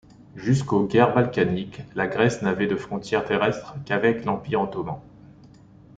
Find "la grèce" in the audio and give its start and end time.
1.93-2.41